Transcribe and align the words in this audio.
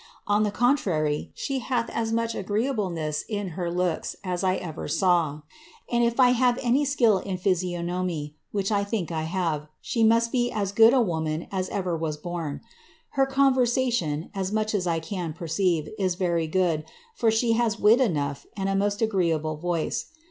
On 0.25 0.41
the 0.41 0.49
contrary, 0.49 1.31
she 1.35 1.59
hatli 1.59 1.91
as 1.93 2.11
much 2.11 2.33
jigreeableDetf 2.33 3.21
in 3.29 3.49
her 3.49 3.69
looks 3.69 4.15
as 4.23 4.43
I 4.43 4.55
ever 4.55 4.87
saw, 4.87 5.41
and 5.91 6.03
if 6.03 6.17
1 6.17 6.33
have 6.33 6.57
any 6.63 6.85
skill 6.85 7.19
in 7.19 7.37
physiognooyf 7.37 8.33
which 8.51 8.71
1 8.71 8.83
think 8.85 9.11
I 9.11 9.25
have, 9.29 9.67
she 9.79 10.03
must 10.03 10.31
be 10.31 10.51
as 10.51 10.71
good 10.71 10.95
a 10.95 11.01
woman 11.03 11.45
as 11.51 11.69
ever 11.69 11.95
was 11.95 12.17
boift 12.17 12.61
Her 13.09 13.27
conversation, 13.27 14.31
as 14.33 14.51
much 14.51 14.73
as 14.73 14.87
I 14.87 14.99
can 14.99 15.33
perceive, 15.33 15.87
is 15.99 16.15
very 16.15 16.47
good, 16.47 16.83
for 17.13 17.29
she 17.29 17.53
hi> 17.53 17.69
wit 17.79 18.01
enough, 18.01 18.47
and 18.57 18.69
a 18.69 18.75
most 18.75 19.03
agreeable 19.03 19.57
voice. 19.57 20.07